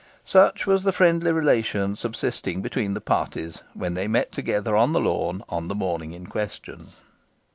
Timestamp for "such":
0.25-0.65